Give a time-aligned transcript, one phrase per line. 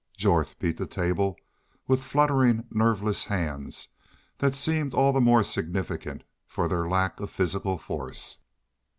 [0.17, 1.37] Jorth beat the table
[1.85, 3.89] with fluttering, nerveless hands
[4.39, 8.39] that seemed all the more significant for their lack of physical force.